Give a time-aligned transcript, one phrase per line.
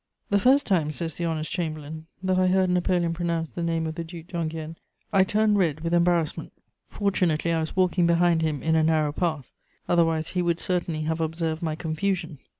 [0.17, 3.85] * "The first time," says the honest chamberlain, "that I heard Napoleon pronounce the name
[3.85, 4.77] of the Duc d'Enghien,
[5.13, 6.53] I turned red with embarrassment.
[6.89, 9.51] Fortunately I was walking behind him in a narrow path;
[9.87, 12.39] otherwise, he would certainly have observed my confusion.